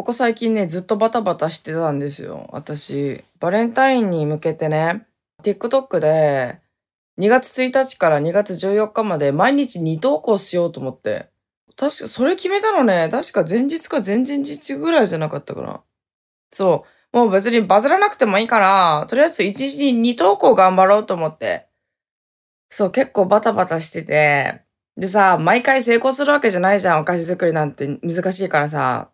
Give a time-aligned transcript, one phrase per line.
[0.00, 2.48] ここ最近ね、ずっとバタバタしてたんですよ。
[2.52, 5.06] 私、バレンタインに向けてね、
[5.42, 6.58] TikTok で
[7.18, 11.28] 2月1日から2月14日まで毎日2投稿しようと思って。
[11.76, 15.82] 確か、それ決めたのね、確か前日か前々日ぐらいじゃなかったかな。
[16.50, 17.16] そう。
[17.18, 21.66] もう別にバズらなくてもいいから、とりあえず1日に2投稿頑張ろうと思って。
[22.70, 24.62] そう、結構バタバタしてて。
[24.96, 29.10] でさ、毎回成功するわけじゃないじゃん、お菓子作りなんて難しいからさ。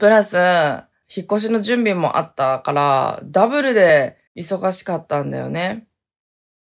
[0.00, 0.34] プラス、
[1.14, 5.86] 引っ越しの準備もあったから、ダブルで忙しかったんだよね。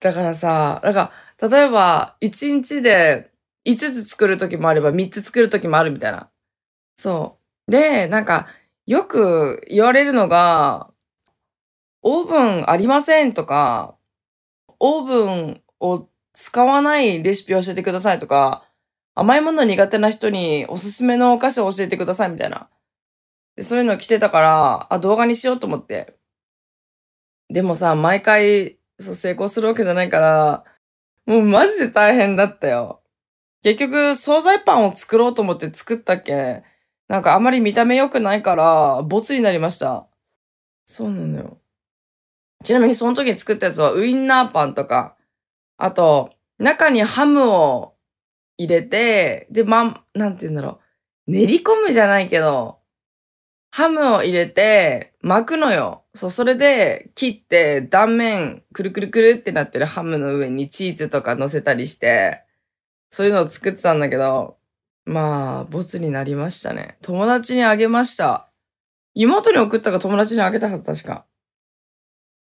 [0.00, 3.30] だからさ、なんか、例えば、1日で
[3.64, 6.30] 5つ作るときもあれば3つ作るときもあるみたいな。
[6.96, 7.38] そ
[7.68, 7.70] う。
[7.70, 8.48] で、なんか、
[8.86, 10.90] よく言われるのが、
[12.02, 13.94] オーブンありませんとか、
[14.80, 18.64] オーブンを使わないレシピを教えてくださいとか、
[19.14, 22.68] 甘いもの苦手な人におすすめのお菓子を教えてくださいみたいな。
[23.58, 26.14] でそういうの来てたから、あ、動画にしようと思って。
[27.48, 30.64] でもさ、毎回そう成功するわけじゃないから、
[31.26, 33.02] もうマジで大変だったよ。
[33.64, 36.62] 結局、惣菜パンを作ろうと思って作ったっけ
[37.08, 40.06] なんかあまり見た目良くないから、ボツになりました。
[40.86, 41.58] そうなのよ。
[42.62, 45.16] ちなみにその時に作ったやつはウインナーパンとか、
[45.78, 47.96] あと、中にハムを
[48.56, 50.80] 入れて、で、ま、なんて言うんだろ
[51.26, 51.32] う。
[51.32, 52.77] 練り込むじゃないけど、
[53.70, 56.04] ハムを入れて巻くのよ。
[56.14, 62.44] そう、それで切って断面くるくるくるってなってるハムの上にチーズとか乗せたりして、
[63.10, 64.58] そういうのを作ってたんだけど、
[65.04, 66.98] まあ、ボツになりましたね。
[67.02, 68.48] 友達にあげました。
[69.14, 71.24] 妹に送ったか友達にあげたはず、確か。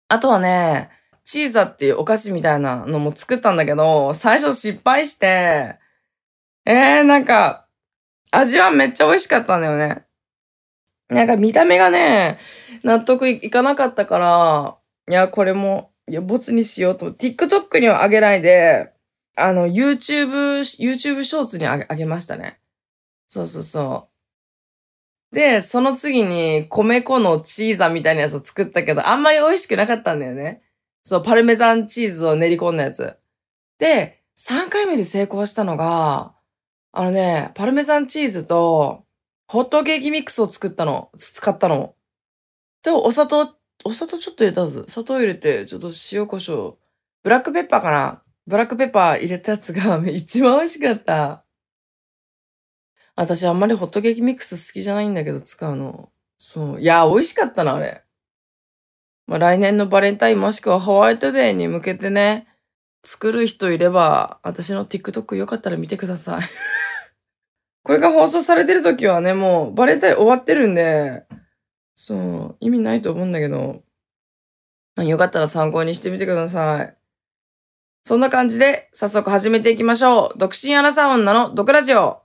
[0.09, 0.91] あとはね、
[1.25, 5.79] チーザっていうお菓子みたいなのも作ったんだけど、最初失敗して、
[6.65, 7.67] えー、なんか、
[8.31, 10.04] 味はめっちゃ美味しかったんだよね。
[11.09, 12.39] なんか見た目がね、
[12.83, 14.77] 納得いかなかったから、
[15.09, 17.13] いや、これも、いや、ボツにしようと。
[17.13, 18.93] TikTok にはあげないで、
[19.37, 22.61] あの、YouTube、YouTube ショーツにあげあげましたね。
[23.29, 24.09] そうそうそ
[25.33, 25.35] う。
[25.35, 30.63] で、その次に米粉のチーザみたいなやつを作ったけど、あんまり美味しくなかったんだよね。
[31.03, 33.17] そう、パルメザンチーズを練り込んだやつ。
[33.79, 36.35] で、3回目で成功したのが、
[36.93, 39.04] あのね、パルメザンチーズと、
[39.55, 41.95] ホットケーキミックスを作ったの、使ったの。
[42.83, 43.55] で、お砂糖、
[43.85, 44.85] お砂糖ちょっと入れたはず。
[44.89, 46.79] 砂糖入れて、ちょっと塩コショウ。
[47.23, 51.45] ブラックペッパーかなブラックペッパー入れたやつが 一番美味しかった。
[53.15, 56.11] 私あんまりホットケーキミックス好きじゃないんだけど使うの。
[56.37, 56.81] そう。
[56.81, 58.03] いや、美味しかったな、あれ。
[59.29, 62.49] まあ、来年のバレンタインもしくはホワイトデーに向けてね、
[63.05, 66.43] 作る人いれば、私の TikTok よかったら見てください
[67.85, 71.25] これが放送されてる時はね、もうバレンタイン終わってるんで、
[71.95, 73.83] そう、意味ないと思うんだけど、
[74.97, 76.97] まあ、よかったら参考にしてみてください。
[78.05, 80.39] そんな感じで、早速始めていきましょう。
[80.39, 82.23] 独身アラサー女の毒ラジオ。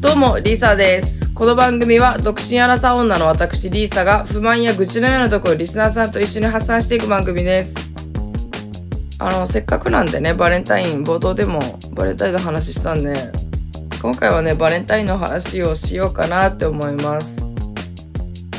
[0.00, 1.23] どうも、リーサです。
[1.34, 7.74] この番組は独身アラサー女の私リーサが不満や愚痴のようなところをリスナーさんと一緒に発散していく番組です。
[9.18, 11.58] あの、せっかくなんでね、バレンタイン、冒頭でも
[11.90, 13.12] バレンタインの話したんで、
[14.00, 17.36] 今回はね、バレンタインの話をしようかなって思います。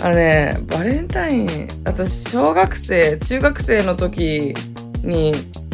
[0.04, 4.54] あのね、バレンタイン、私、小学生、中学生の時
[5.02, 5.32] に、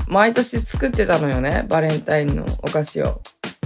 [0.08, 3.22] 毎年作ってたのよね、バレンタインのお菓子を。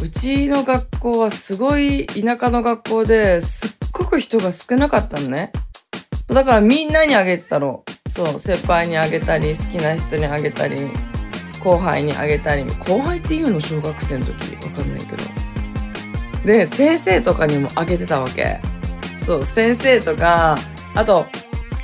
[0.06, 5.52] うちの学校はすごい田舎の学校ですっごく人が少なかったのね。
[6.28, 7.84] だからみんなにあげてたの。
[8.08, 10.78] そう、先輩にあげたり、好きな人にあげたり、
[11.60, 12.64] 後輩にあげたり。
[12.66, 13.60] 後輩っていうの？
[13.60, 15.24] 小学生の時わかんないけど。
[16.46, 18.60] で、先生とかにもあげてたわけ。
[19.18, 20.56] そう、先生とか、
[20.94, 21.26] あと、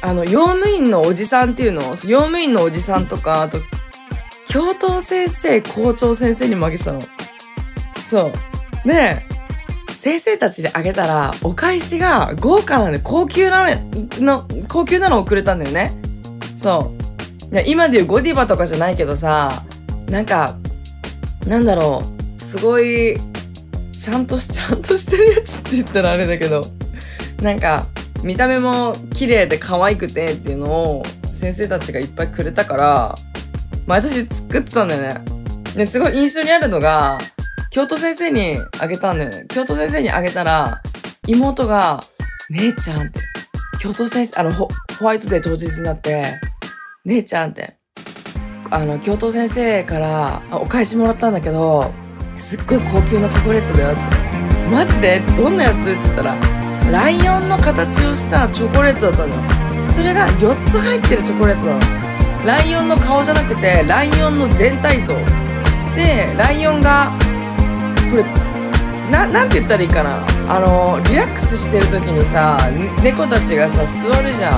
[0.04, 3.58] あの、用務員のおじさんっていうの、用務員のおじさんとか、あと、
[4.48, 7.02] 教頭先生、校長先生にもあげてたの。
[8.12, 8.30] そ
[8.84, 8.88] う。
[8.88, 9.26] で、
[9.96, 13.74] 先生たちであげたら、お返しが豪華なの、高級な
[14.20, 15.94] の、高級なのをくれたんだよね。
[16.58, 16.92] そ
[17.50, 17.56] う。
[17.56, 19.64] いや今でいうゴディバとかじゃないけどさ、
[20.08, 20.58] なんか、
[21.48, 22.04] なんだろ
[22.38, 23.18] う、すごい、
[23.98, 26.62] ちゃんとし、ちゃんとしてるやつって言ったらあれだけど、
[27.42, 27.86] なんか、
[28.24, 33.16] 見た目も綺麗で可愛くてっていうのを先生たちがいっぱいくれたから、
[33.88, 35.22] 毎年作ってたんだよね。
[35.78, 37.18] ね、すごい印象にあるのが、
[37.72, 39.46] 京都先生にあげたんだよね。
[39.48, 40.82] 京都先生にあげたら、
[41.26, 42.04] 妹が、
[42.50, 43.22] 姉ちゃんって、
[43.80, 44.68] 教頭先生、あの、ホ
[45.00, 46.38] ホワイトデー当日になって、
[47.06, 47.78] 姉ちゃんって、
[48.70, 51.94] あの、教頭先生からお返しもらったんだけど、
[52.38, 54.02] すっごい高級なチョコレートだよって。
[54.70, 55.22] マジで？
[55.38, 55.74] どんなやつ？
[55.74, 56.36] って言ったら、
[56.92, 59.90] ライオンの形をしたチョコレートだったのよ。
[59.90, 61.80] それが4つ入ってるチョコレートなの。
[62.46, 65.14] ライオンの顔じゃなくて、ライオンの全体像。
[65.96, 67.12] で、ライオンが、
[68.12, 68.24] これ、
[69.10, 70.20] な、なんて言ったらいいかな？
[70.50, 72.58] あの、リラックスしてる時にさ、
[73.02, 74.54] 猫たちがさ、座るじゃん。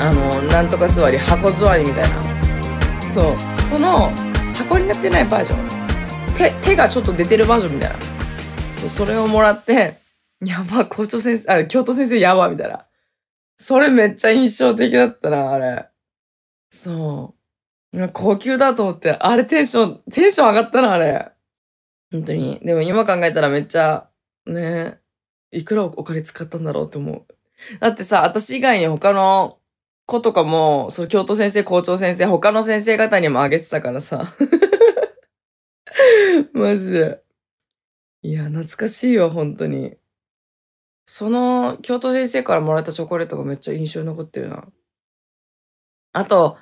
[0.00, 2.08] あの、なんとか座り、箱座りみたいな。
[3.02, 3.60] そう。
[3.60, 4.10] その、
[4.56, 6.36] 箱になってないバージョン。
[6.36, 7.96] 手、手がちょっと出てるバージョンみたいな。
[8.78, 9.98] そう、それをもらって、
[10.44, 12.84] やば、校長先生、あ、教頭先生やば、みたいな。
[13.56, 15.86] それめっちゃ印象的だったな、あれ。
[16.70, 17.34] そ
[17.92, 18.08] う。
[18.12, 21.28] 高級だと思って、あれテンション、テンション上がったな、あれ。
[22.10, 22.58] 本当に。
[22.60, 24.08] でも今考えたらめっちゃ、
[24.46, 24.98] ね
[25.50, 27.26] いくらお金使ったんだろうって思う。
[27.80, 29.58] だってさ、私以外に他の
[30.06, 34.34] 子とかも、その教頭先生、校長先生、他の先生方にもあげてたからさ。
[36.52, 37.22] マジで。
[38.22, 39.96] いや、懐かしいよ、本当に。
[41.06, 44.66] その、教頭先生からもらったチョコレートがめっちゃ印象に残ってるな。
[46.12, 46.58] あと、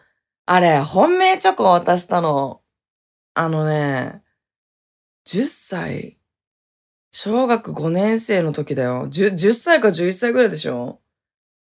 [0.47, 2.63] あれ、本命チョコを渡したの。
[3.35, 4.23] あのね、
[5.27, 6.19] 10歳。
[7.11, 9.09] 小学5年生の時だよ。
[9.09, 11.01] 10, 10歳か11歳ぐらいでしょ？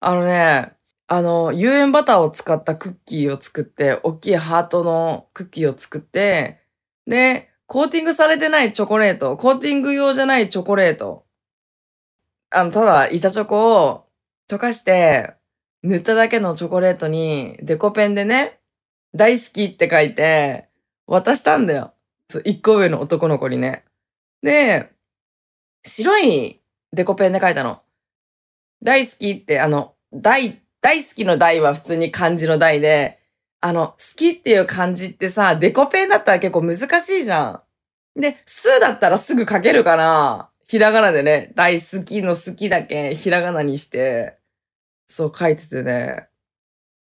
[0.01, 0.73] あのね、
[1.07, 6.59] あの、有塩バターを使ったクッキーを作って、大きいハートのクッキーを作って、
[7.07, 11.25] で、コーティングされてないチョコレート、コーティング用じゃないチョコレート。
[12.49, 14.07] あの、ただ、板チョコを
[14.49, 15.35] 溶かして、
[15.83, 18.59] 塗っただけのチョコレートに、デコペンでね、
[19.15, 20.67] 大好きって書いて、
[21.07, 21.92] 渡したんだよ。
[22.29, 23.83] そう、一個上の男の子にね。
[24.41, 24.91] で、
[25.85, 26.61] 白い
[26.91, 27.81] デコペンで書いたの。
[28.81, 33.19] 大好きって、あの、大、大好きの大は普通に漢字の大で、
[33.61, 37.63] あの、好きっていう漢字ってさ、デコペンだったら結構難しいじゃ
[38.15, 38.19] ん。
[38.19, 44.37] で、数だったらすぐ書けるから、ひらがなでね、大好きの好きだけひらがなにして、
[45.07, 46.27] そう書いててね。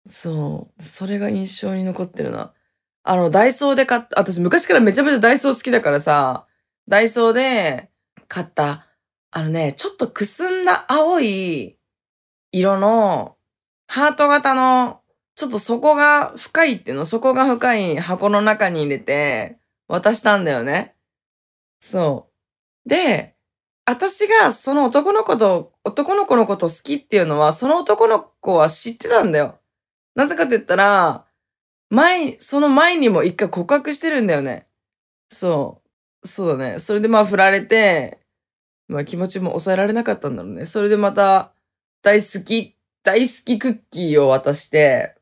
[0.07, 0.83] そう。
[0.83, 2.53] それが印象に残ってるな。
[3.03, 6.47] あの、ダイソーで買った、私昔からめちゃめちゃダイソー好きだからさ、
[6.87, 7.89] ダイソーで
[8.27, 8.85] 買った、
[9.31, 11.77] あのね、ちょっとくすんだ青い
[12.51, 13.37] 色の、
[13.87, 15.01] ハート型の、
[15.35, 19.57] ちょっと底が深いっていうの、底が深い箱の中に入れて
[19.87, 20.95] 渡したんだよね。
[21.79, 22.29] そ
[22.85, 22.89] う。
[22.89, 23.35] で、
[23.85, 29.59] 私がその男の子と、男の子のこと好きっていうのは、その男の子は知ってたんだよ。
[30.15, 31.25] なぜかって言ったら、
[31.91, 34.65] 前、その前にも一回告白してるんだよね。
[35.29, 35.83] そ
[36.23, 36.27] う。
[36.27, 36.79] そうだね。
[36.79, 38.21] それでまあ振られて、
[38.87, 40.65] まあ気持ちも抑えられなかったんだろうね。
[40.65, 41.53] それでまた、
[42.01, 45.15] 大好き、大好きクッキーを渡して、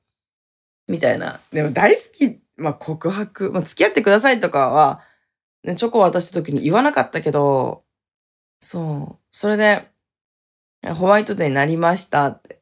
[0.88, 1.42] みたいな。
[1.52, 5.02] でも大好き、まあ告白、まあ付き合ってくださいとかは、
[5.64, 7.84] ね、チョコ渡した時に言わなかったけど、
[8.62, 9.20] そう。
[9.32, 9.90] それで、
[10.96, 12.62] ホワイトデーになりましたって。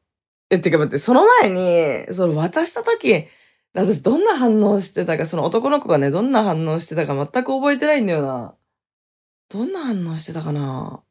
[0.50, 3.26] え、てか待って、その前に、その渡した時、
[3.74, 8.56] 私どんな反応してたか、その男の子がね、どんな反応してたか全く覚えてないんだよな。
[9.50, 11.02] どんな反応してたかな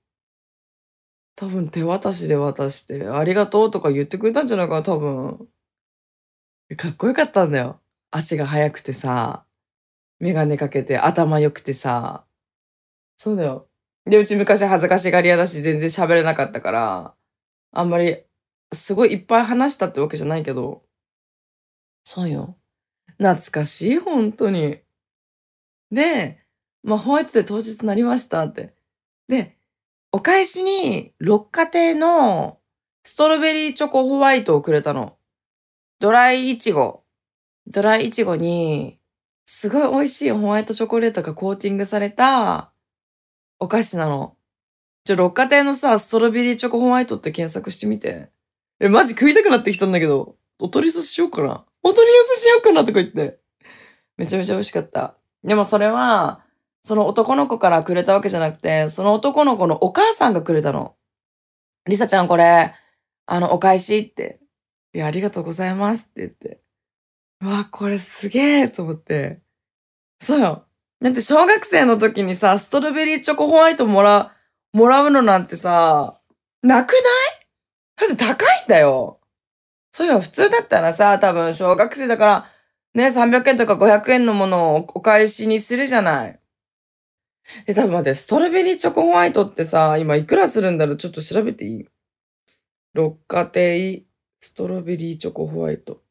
[1.35, 5.47] 多分手渡しで渡して、ありがとうとか言ってくれたんじゃないかな、多分。
[6.75, 7.79] かっこよかったんだよ。
[8.11, 9.45] 足が速くてさ、
[10.19, 12.25] メガネかけて頭良くてさ。
[13.17, 13.67] そうだよ。
[14.05, 17.15] で、うち昔恥ずかしがり屋だし全然喋れなかったから、
[17.71, 18.23] あんまり、
[18.73, 20.83] すごいいっぱい話したってわけじゃないけど、
[22.09, 22.57] そうよ。
[23.17, 24.79] 懐かしい、本当に。
[25.91, 26.39] で、
[26.81, 28.73] まあ、ホワイトデー当日なりましたって。
[29.27, 29.57] で、
[30.13, 32.61] お返しに、六花亭の
[33.03, 35.17] ストロベリーチョコホワイトをくれたの。
[35.99, 37.03] ドライイチゴ。
[37.67, 39.01] ドライイチゴに、
[39.45, 42.71] すごい美味しいホワイトチョコレートがコーティングされた
[43.59, 44.37] お菓子なの。
[45.03, 48.31] じゃ、六花亭のさ、ストロベリーチョコホワイトって検索してみて。
[48.79, 51.66] え、マジ食いたくなってきたんだけど、お取り寄せしようかな。
[51.83, 53.39] お取り寄せしようかなとか言って。
[54.17, 55.15] めちゃめちゃ美味しかった。
[55.43, 56.43] でもそれは、
[56.83, 60.95] その男の子からくれたわけじゃなくて、その男の子のお母さんがくれたの。
[61.87, 62.73] リサちゃんこれ、
[63.25, 64.39] あの、お返しって。
[64.93, 66.61] いや、ありがとうございますって言って。
[67.41, 69.41] うわ、これすげえと思って。
[70.19, 70.65] そうよ。
[71.01, 74.35] だって小学生の時にさ、ストロベリーチョコホワイトもら、
[74.73, 76.19] もらうのなんてさ、
[76.63, 78.09] なくない？
[78.09, 79.19] だって高いんだよ。
[79.97, 82.51] そうよ、普通だったらさ、多分小学生だから、
[82.93, 86.39] ね、300円とか500円のものをお返しにするじゃない。
[87.65, 90.97] え、多分待って、ストロベリーチョコホワイトってさ、今いくらするんだろう？
[90.97, 91.89] ちょっと調べていい？
[92.93, 94.03] 六花亭
[94.39, 96.03] ストロベリーチョコホワイト。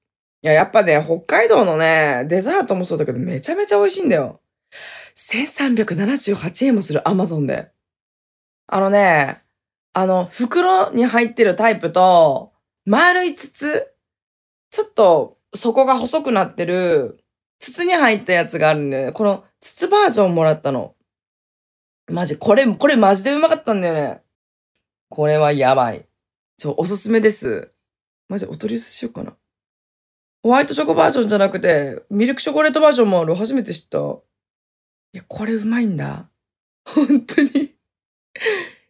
[0.42, 4.40] いや、やっぱね、北海道のね、デザートもそうだけど、めちゃめちゃ美味しいんだよ。
[5.16, 7.70] 1378円もする、アマゾンで。
[8.66, 9.42] あのね、
[9.92, 12.52] あの、袋に入ってるタイプと、
[12.86, 13.88] 丸い筒
[14.70, 17.24] ちょっと底が細くなってる
[17.58, 19.12] 筒に入ったやつがあるんだよね。
[19.12, 20.94] この筒バージョンもらったの。
[22.08, 24.22] マジ、これ、これマジでうまかったんだよね。
[25.08, 26.06] これはやばい。
[26.58, 27.72] ちょ、おすすめです。
[28.28, 29.34] マジ、お取り寄せしようかな。
[30.42, 33.34] ホワイトチョコバージョンじゃなくて、ミルクチョコレートバージョンもある。
[33.34, 33.98] 初めて知った。
[33.98, 36.28] いや、これうまいんだ。
[36.84, 37.74] 本当に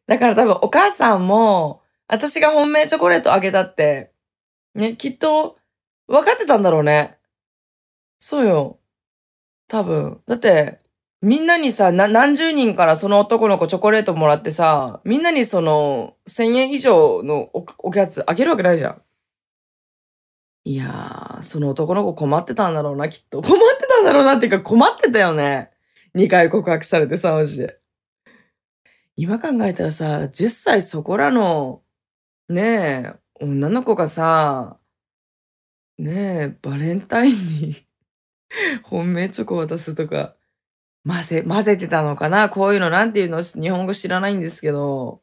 [0.07, 4.13] だから多分お母さんも、私が本命チョコレートあげたって、
[4.75, 5.59] ね、きっと
[6.07, 7.19] 分かってたんだろうね。
[8.19, 8.79] そうよ。
[9.69, 10.21] 多分。
[10.27, 10.81] だって、
[11.23, 19.03] みんなにさ、何十人からその男の子チョコレートもらってさ、みんなにその、千円以上のお、おやつあげるわけないじゃん。
[20.65, 23.41] いやー、その男の子困ってたんだろうな、きっと。
[23.43, 25.71] 困ってたんだろうなっていうか困ってたよね。
[26.15, 27.79] 二回告白されてさ、マジで。
[29.17, 31.83] 今考えたらさ、10歳そこらの、
[32.49, 34.79] ねえ、女の子がさ、
[35.99, 37.87] ねえ、バレンタインに
[38.85, 40.37] 本命チョコ渡すとか、
[41.07, 42.51] 混ぜ、混ぜてたのかな？
[42.51, 43.41] こういうのなんていうの？
[43.43, 45.23] 日本語知らないんですけど、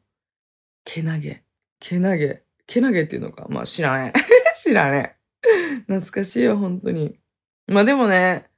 [0.84, 1.44] けなげ、
[1.80, 3.46] けなげ、けなげっていうのか？
[3.50, 4.20] まあ知らねえ。
[4.56, 5.76] 知らねえ。
[5.88, 7.18] 懐かしいよ、本当に。
[7.68, 8.50] まあでもね、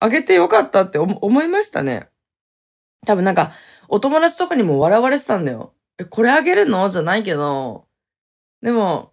[0.00, 2.08] あげてよかったって思いましたね。
[3.06, 3.54] 多分なんか、
[3.88, 5.74] お友達とかにも笑われてたんだよ。
[5.98, 6.88] え、これあげるの？
[6.88, 7.86] じゃないけど、
[8.62, 9.12] でも、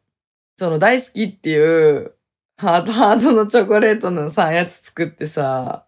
[0.57, 2.15] その大好きっていう
[2.57, 5.85] ハートハートのチョコレートのさ、やつ作ってさ、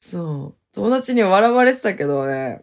[0.00, 0.74] そう。
[0.74, 2.62] 友達に笑われてたけどね、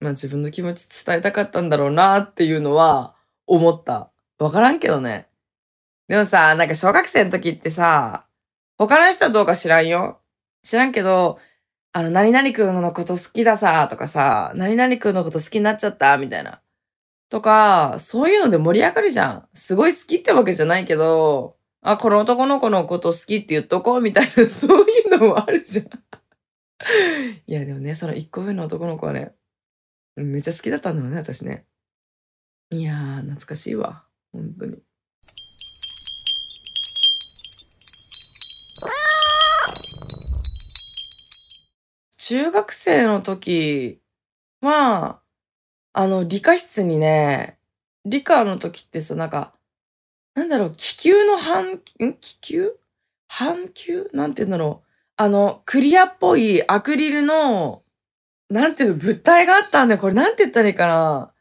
[0.00, 3.14] まあ自分の気持ち伝えたかったんだろうなっていうのは
[3.46, 4.10] 思った。
[4.38, 5.28] わからんけどね。
[6.08, 8.26] でもさ、なんか小学生の時ってさ、
[8.78, 10.20] 他の人はどうか知らんよ。
[10.64, 11.38] 知らんけど、
[11.92, 16.59] あの、何々くんのこと好きださ、とかさ、何々くんのこと好きになっちゃった、みたいな。
[17.30, 19.48] とか、そういうので盛り上がるじゃん。
[19.54, 25.86] すごい好きってわけじゃないけど、あ、この男の子のこと好きって言っとこうみたいな、 そういうのもあるじゃん。
[27.46, 29.32] いや、でもね、その一個上の男の子はね、
[30.16, 31.66] めっちゃ好きだったんだろうね、私ね。
[32.70, 34.04] いやー、懐かしいわ。
[34.32, 34.82] 本当に。
[42.18, 44.00] 中学生の時
[44.60, 45.22] は、
[45.94, 47.58] あの、理科室にね、
[48.04, 49.54] 理科の時ってさ、なんか、
[50.34, 51.80] なんだろう、気球の半、ん？
[52.20, 52.72] 気球？
[53.28, 54.08] 半球？
[54.12, 54.88] なんて言うんだろう。
[55.16, 57.82] あの、クリアっぽいアクリルの、
[58.50, 60.00] なんていうの、物体があったんだよ。
[60.00, 61.34] これなんて言ったらいいかな。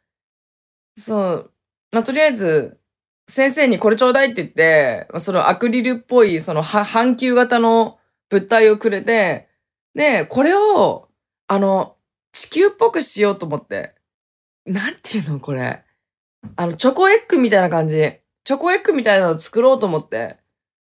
[0.97, 1.53] そう。
[1.91, 2.79] まあ、とりあえず、
[3.27, 9.49] 先生にこれちょうだいって言って、そのアクリルっぽい、その半球型の物体をくれて、
[9.95, 11.09] で、これを、
[11.47, 11.97] あの、
[12.31, 13.95] 地球っぽくしようと思って。
[14.65, 15.83] なんていうのこれ。
[16.55, 18.19] あの、チョコエッグみたいな感じ。
[18.43, 20.37] チョコエッグみたいなのを作ろうと思って。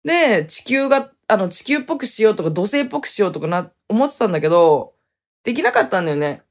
[0.04, 4.94] で、地球が、あの、地球っぽくしようとか、土星っぽくしようとかな、思ってたんだけど、
[5.44, 6.42] できなかったんだよね。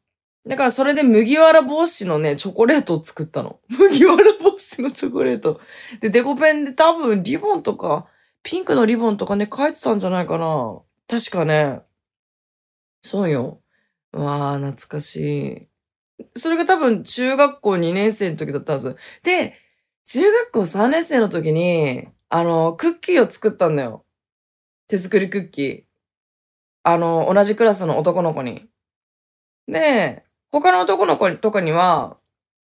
[0.48, 3.60] だからそれで麦わら帽子のね、チョコレートを作ったの。
[3.70, 5.62] 麦わら帽子のチョコレート。
[6.00, 8.08] で、デコペンで多分リボンとか、
[8.44, 10.82] ピンクのリボンとかね、書いてたんじゃないかな。
[11.08, 11.82] 確かね。
[13.04, 13.62] そうよ。
[14.14, 15.71] わあ、懐かしい。
[16.36, 18.98] それが多分中学校2年生の時だったはず。
[19.24, 19.56] で、
[20.06, 24.06] 中学校3年生の時に、あの、クッキーを作ったんだよ。
[24.88, 25.84] 手作りクッキー。
[26.84, 28.68] あの、同じクラスの男の子に。
[29.68, 32.18] で、他の男の子とかには、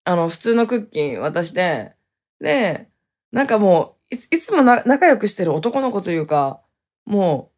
[0.05, 1.95] あの、普通のクッキー渡して、
[2.41, 2.89] で、
[3.33, 6.63] なんかもう、いつも仲良くしてる男の子というか、
[7.05, 7.53] も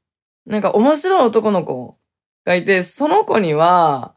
[0.47, 1.99] う、なんか面白い男の子
[2.45, 4.15] がいて、その子には、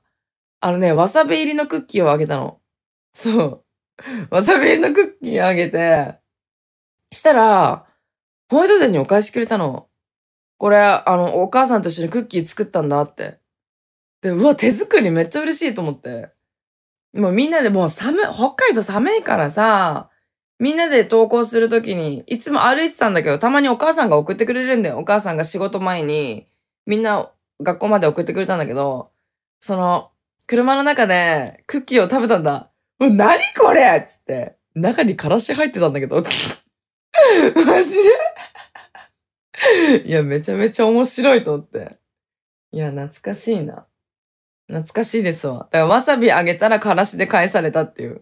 [0.61, 2.61] あのね、わさび入りのクッキーをあげたの。
[3.13, 3.65] そう。
[4.29, 6.19] わさび入りのクッキーあげて、
[7.11, 7.87] したら、
[8.49, 9.89] ホワイトデーにお返しくれたの。
[10.59, 13.39] これ、あの、お母さんと一緒にクッキー作ったんだって。
[14.21, 16.29] で、うわ、手作りめっちゃ嬉しいと思って。
[17.13, 20.11] もうみんなでもう寒い、北海道寒いからさ、
[20.59, 24.99] みんなで登校するときに、いつも歩いてたんだけど、たまにお母さんが送ってくれるんだよ。
[24.99, 26.47] お母さんが仕事前に、
[26.85, 29.11] みんな学校まで送ってくれたんだけど、
[29.59, 30.10] その、
[30.51, 32.71] 車の中でクッキーを食べたんだ。
[32.99, 34.57] もう何これつって。
[34.75, 36.17] 中にからし入ってたんだけど。
[37.65, 37.91] マジ
[40.03, 40.03] で？
[40.05, 41.99] いや、めちゃめちゃ面白いと思って。
[42.73, 43.85] いや、懐かしいな。
[44.67, 45.59] 懐かしいですわ。
[45.59, 48.21] だからわさびあげたらからしで返されたっていう。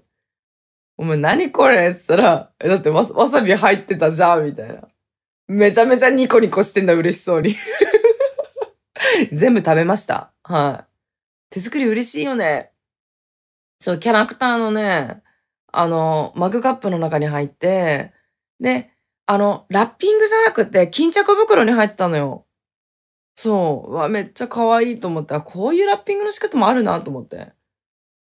[0.97, 1.89] お前何これ？
[1.89, 4.87] って言ったら、えだってわわさび入ってたじゃんみたいな。
[5.47, 7.55] めちゃめちゃニコニコしてんだ、嬉しそうに。
[9.33, 10.31] 全部食べました。
[10.43, 10.88] はい。
[11.49, 12.71] 手作り嬉しいよね。
[13.79, 15.23] そう、キャラクターのね、
[15.71, 18.13] あの、マグカップの中に入って、
[18.59, 18.91] で、
[19.25, 22.45] あの、ラッピングじゃなくて、巾着袋に入ってたのよ。
[23.35, 23.93] そう。
[23.93, 27.53] わ、めっちゃ可愛いと思って、あ、こういうラッピングの仕方もあるなと思って。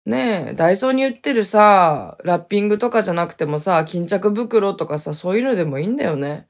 [0.07, 6.49] ねえ、ダイソーに売ってるさ、ラッピングとかじゃなくてもさ、巾着袋とかさ、そういうのでもいいんだよね。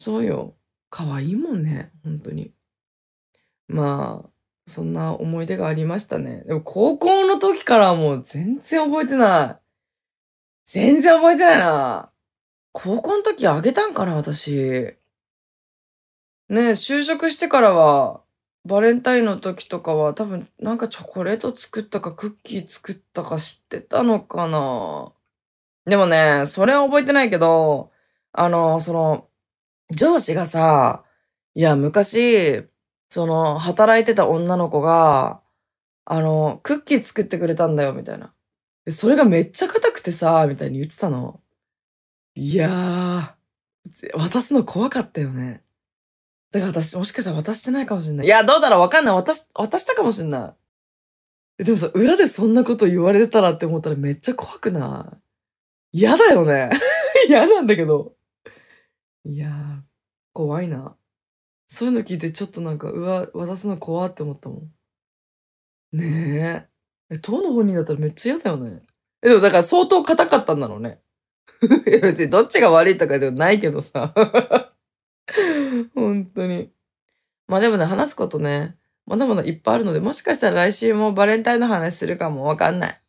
[0.00, 0.56] そうよ。
[0.90, 2.54] 可愛いもんね、本当に。
[3.68, 4.30] まあ、
[4.66, 6.42] そんな思い出がありましたね。
[6.46, 9.62] でも高校の時からもう全然覚えてない。
[10.66, 12.10] 全然覚えてないな。
[12.72, 14.96] 高校の時あげたんかな、私。
[16.48, 18.22] ねえ、就職してからは、
[18.64, 25.12] バレンタインの時とかは多分なんかチョコレート作ったかクッキー作ったか知ってたのかな。
[25.84, 27.90] でもね、それは覚えてないけど、
[28.32, 29.28] あの、その、
[29.90, 31.04] 上司がさ、
[31.54, 32.68] いや、昔、
[33.12, 35.42] その、働いてた女の子が、
[36.06, 38.32] あの、クッキー作ってくれたんだよ、みたいな。
[38.90, 41.42] それがめっちゃ硬くてさ、みたいに言ってたの。
[42.34, 45.62] いやー、渡すの怖かったよね。
[46.52, 48.26] だから私、もしかしたら渡してないかもしれない。
[48.26, 49.14] いや、どうだろうわかんない。
[49.14, 50.54] 渡し、渡したかもしれな
[51.58, 51.64] い。
[51.64, 55.18] でもさ、裏でそんなこと言われてたらって思ったらめっちゃ怖くな
[55.92, 55.98] い？
[55.98, 56.70] 嫌だよね。
[57.28, 58.14] 嫌なんだけど。
[59.26, 59.80] いやー、
[60.32, 60.96] 怖いな。
[61.72, 65.96] そういうの聞いてちょっとなんか、うわ、渡すの怖って思ったもん。
[65.96, 66.68] ね
[67.10, 67.14] え。
[67.14, 68.82] え、当の本人だったらめっちゃ嫌だよね。
[69.22, 71.00] え、でもだから相当硬かったんだろうね。
[71.88, 74.12] いや別にどっちが悪いとかではないけどさ。
[75.96, 76.70] 本当に。
[77.48, 78.76] まあでもね、話すことね、
[79.06, 83.02] まだまだいっぱいあるので、もしかしたら来週もバレンタインの話するかもわかんない。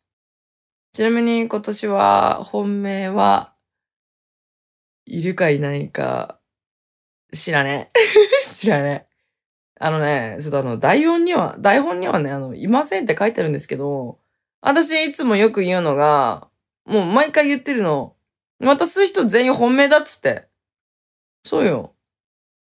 [0.94, 3.52] ちなみに今年は、本命は、
[5.04, 6.40] いるかいないか、
[7.30, 8.33] 知らねえ。
[8.60, 9.14] 知らねえ。
[9.80, 14.18] あのね、ちょっとあの、台本には、台本にはね、あの、いませんって書いてあるんですけど、
[14.60, 16.48] 私いつもよく言うのが、
[16.86, 18.14] もう毎回言ってるの、
[18.60, 20.48] 渡す人全員本命だっつって。
[21.44, 21.94] そうよ。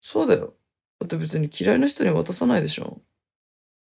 [0.00, 0.54] そうだよ。
[1.00, 3.00] だって別に嫌いな人に渡さないでしょ。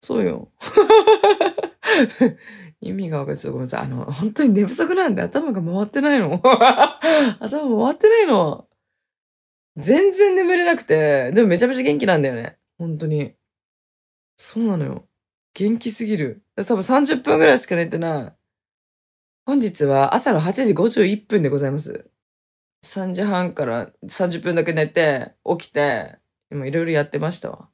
[0.02, 0.52] そうよ。
[2.80, 3.42] 意味がわかんない。
[3.42, 3.82] ちょっとごめんなさい。
[3.82, 6.40] あの、本当に寝不足なんで頭が回ってないの。
[7.40, 8.67] 頭回ってないの。
[9.78, 12.58] 全然眠れなくて、でもめちゃめちゃ元気なんだよね。
[12.80, 13.34] 本当に。
[14.38, 15.08] そうなのよ。
[15.54, 16.44] 元気すぎる。
[16.56, 18.34] 多分30分ぐらいしか寝てない。
[19.46, 22.10] 本日は朝の8時51分でございます。
[22.86, 26.18] 3時半から30分だけ寝て、起きて、
[26.52, 27.70] 今いろいろやってましたわ。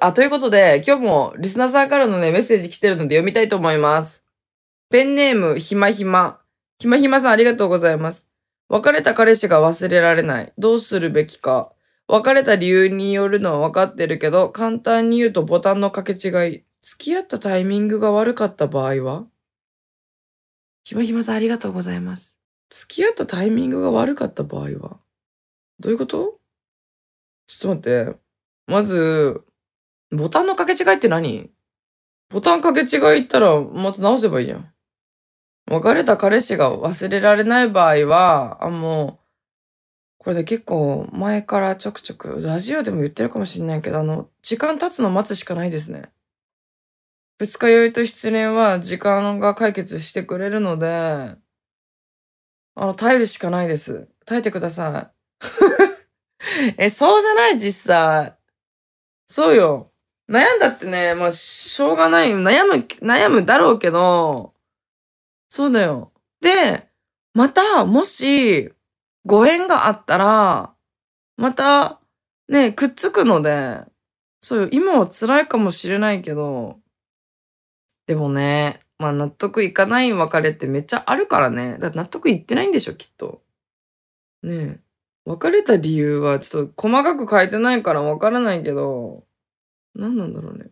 [0.00, 4.22] あ、ということで、今日もリスナーさんからのね、メッセージ来てるので読みたいと思います。
[4.90, 6.40] ペンネーム、ひまひま。
[6.78, 8.28] ひまひまさんありがとうございます。
[8.68, 10.52] 別れた彼氏が忘れられない。
[10.56, 11.72] どうするべきか。
[12.06, 16.62] 別れた理由によるのは分かってるけど、簡単に言うとボタンの掛け違い。
[16.80, 19.26] 付き合ったタイミングが悪かった場合は？
[20.84, 22.36] ひまひまさんありがとうございます。
[22.70, 24.98] 付き合ったタイミングが悪かった場合は？
[25.80, 26.38] どういうこと？
[27.48, 28.18] ちょっと待って。
[28.68, 29.42] まず、
[30.10, 31.50] ボタンの掛け違いって何？
[32.30, 34.72] ボタン掛け違いったらまた直せばいいじゃん。
[35.70, 39.24] 別れた彼氏が忘れられない場合は、あ、もう、
[40.18, 46.10] これで結構前からちょくちょく、ラジオでも言ってるかもしれないけど、あの、時間経つの待つしかないですね。
[47.40, 51.36] 二日酔いと失恋は時間が解決してくれるので、
[52.74, 54.08] あの、耐えるしかないです。
[54.26, 56.74] 耐えてください。
[56.78, 57.58] え、そうじゃない？
[57.58, 58.36] 実際。
[59.26, 59.87] そうよ。
[60.28, 62.30] 悩んだってね、まあ、しょうがない。
[62.32, 64.54] 悩む、悩むだろうけど、
[65.48, 66.12] そうだよ。
[66.40, 66.88] で、
[67.34, 68.70] また、もし、
[69.24, 70.74] ご縁があったら、
[71.36, 72.00] また、
[72.48, 73.82] ね、くっつくので、
[74.40, 74.68] そうよ。
[74.70, 76.78] 今は辛いかもしれないけど、
[78.06, 81.76] でもね、まあ納得いかない別れってめっちゃあるからね。
[81.78, 83.42] だ納得いってないんでしょ、きっと。
[84.42, 84.80] ねえ。
[85.26, 89.24] 別れた理由はちょっと細かく書いてないからわからないけど、
[89.98, 90.70] 何なんだろうね。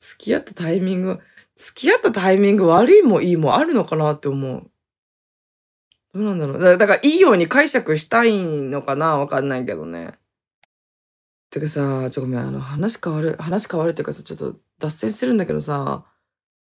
[0.00, 1.20] 付き合ったタイミング、
[1.56, 4.70] 付き合ったタイミング悪いもいいもあるのかなって思う。
[6.14, 6.58] どうなんだろう。
[6.62, 10.14] だだからいいように解釈したいのかなわかんないけどね。
[11.50, 16.04] てかさ、ちょ、ごめん、あの、話変わる、話変わるっていうかさ、ちょっと脱線するんだけどさ、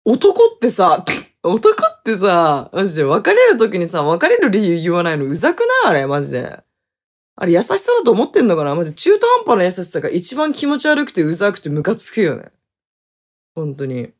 [0.06, 1.06] 男ってさ、
[1.44, 5.92] 男ってさ、マジで別れる時にさ、別れる理由言わないのうざくない？
[5.92, 6.64] あれ、マジで。
[7.42, 8.76] あれ優しさだと思ってんのかな？
[8.76, 12.52] マジ中途半端な優しさが一番気持ち悪くてうざくてムカつくよね。
[13.56, 14.14] 本当に。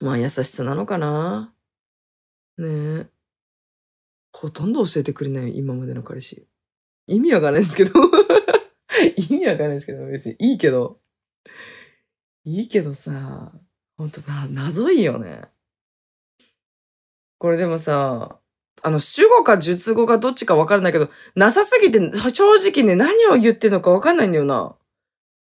[0.00, 1.54] まあ優しさなのかな？
[2.58, 3.06] ねえ。
[4.32, 6.48] ほとんど教えてくれない今までの彼氏。
[7.06, 7.92] 意味わかんないですけど。
[9.30, 10.98] 意味わかんないですけど、別にいいけど。
[12.42, 13.52] いいけどさ、
[13.96, 15.42] ほんとな、謎いよね。
[17.38, 18.39] これでもさ、
[18.82, 21.98] あの、主語か述語かどっちかわからないけど、なさすぎて、
[22.32, 24.74] 正直ね、何を言ってんのかわかんないんだよな。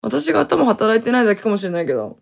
[0.03, 2.19] 私が頭働いてないだけかもしれないけど。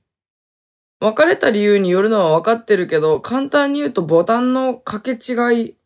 [1.01, 5.77] 別れた理由によるのはわかってるけど、簡単に言うとボタンの掛け違い。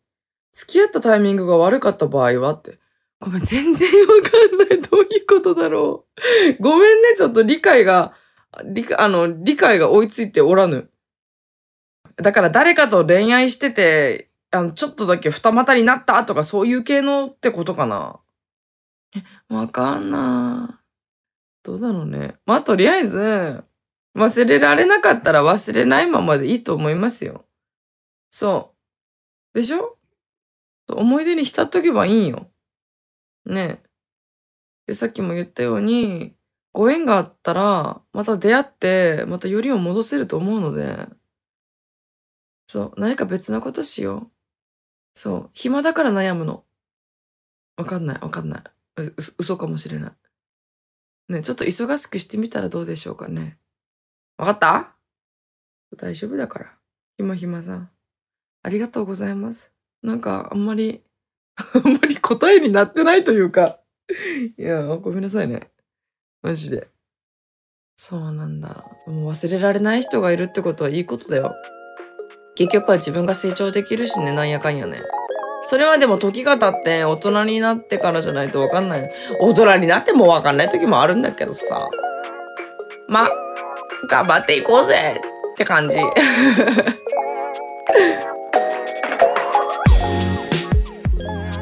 [0.53, 2.79] 付き合ったタイミングが悪かった場合はって。
[3.19, 4.81] ごめん、全然わかんない。
[4.81, 6.05] どういうことだろ
[6.59, 6.63] う。
[6.63, 8.13] ごめんね、ちょっと理解が、
[8.65, 10.89] 理あの、理解が追いついておらぬ。
[12.15, 18.19] だから誰かと恋愛してて、あの、ちょっとだけ二股になったとかそういう系のってことかな。
[19.15, 20.83] え、わかんない。
[21.63, 22.37] どうだろうね。
[22.45, 23.63] まあ、とりあえず、
[24.15, 27.45] 忘れられなかったら忘れないままでいいと思いますよ。
[28.31, 28.75] そ
[29.55, 29.59] う。
[29.59, 29.97] でしょ？
[30.89, 32.51] 思い出に浸っとけばいいよ。
[33.45, 33.89] ねえ。
[34.87, 36.35] で、さっきも言ったように、
[36.73, 41.07] ご縁があったら、また出会って、またよりを戻せると思うので、
[42.67, 44.31] そう、何か別のことしよう。
[45.13, 46.63] そう、暇だから悩むの。
[47.77, 48.63] わかんない、わかんない。
[49.01, 50.11] う、嘘かもしれない。
[51.33, 53.57] ね、ちょっと忙しくしてみたらどうでしょうかね。
[54.37, 54.95] わかった？
[55.97, 56.77] 大丈夫だから。
[57.17, 57.91] 暇暇さん。
[58.63, 59.73] ありがとうございます。
[60.03, 61.03] なんか、あんまり、
[61.55, 63.79] あんまり答えになってないというか。
[64.57, 65.71] いや、ごめんなさいね。
[66.41, 66.89] マジで。
[67.97, 68.85] そうなんだ。
[69.07, 71.53] もう忘れられない人がいるってことはいいことだよ。
[72.55, 75.01] 結局は自分が成長できるしね、なんやかんやね。
[75.65, 79.11] それはでも時が経って大人になってからじゃないとわかんない。
[79.39, 81.87] 大人になってもわかんない時もあるんだけどさ。
[83.07, 83.29] ま、
[84.09, 85.21] 頑張っていこうぜ
[85.53, 85.97] って感じ。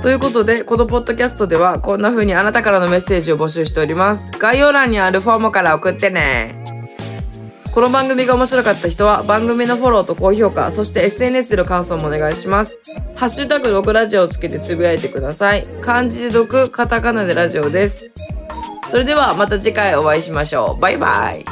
[0.01, 4.31] ということで、このポッドキャストではこんな風にあなたからのメッセージを募集しております。
[4.39, 6.55] 概要欄にあるフォームから送ってね。
[7.73, 12.77] この番組が面白かった人は番組のフォローと高評価、そして SNS での感想もお願いします。
[13.15, 15.65] ハッシュタグ6ラジオをつけてつぶやいてください。
[15.81, 18.11] 漢字で読、カタカナでラジオです。
[18.89, 20.81] それではまた次回お会いしましょう。
[20.81, 21.45] バイバイ。